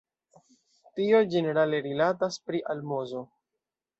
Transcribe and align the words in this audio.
Tio 0.99 1.19
ĝenerale 1.33 1.83
rilatas 1.87 2.39
pri 2.47 2.61
almozo. 2.75 3.23